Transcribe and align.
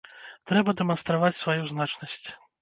Трэба 0.51 0.73
дэманстраваць 0.79 1.37
сваю 1.41 1.61
значнасць. 1.73 2.25